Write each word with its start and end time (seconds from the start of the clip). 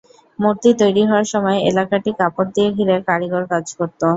মূর্তি 0.39 0.69
তৈরি 0.81 1.03
হওয়ার 1.05 1.27
সময় 1.33 1.59
এলাকাটি 1.69 2.11
কাপড় 2.19 2.49
দিয়ে 2.55 2.69
ঘিরে 2.77 2.95
কারিগর 3.07 3.43
কাজ 3.51 3.65
করত। 3.77 4.01